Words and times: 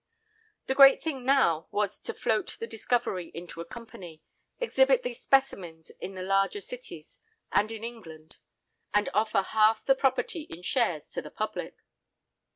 The 0.65 0.73
great 0.73 1.03
thing 1.03 1.25
now 1.25 1.67
was 1.69 1.99
to 1.99 2.13
float 2.15 2.57
the 2.59 2.65
discovery 2.65 3.27
into 3.35 3.61
a 3.61 3.65
company, 3.65 4.23
exhibit 4.59 5.03
the 5.03 5.13
specimens 5.13 5.91
in 5.99 6.15
the 6.15 6.23
larger 6.23 6.59
cities 6.59 7.19
and 7.51 7.71
in 7.71 7.83
England, 7.83 8.37
and 8.95 9.09
offer 9.13 9.43
half 9.43 9.85
the 9.85 9.93
property 9.93 10.47
in 10.49 10.63
shares 10.63 11.11
to 11.11 11.21
the 11.21 11.29
public. 11.29 11.75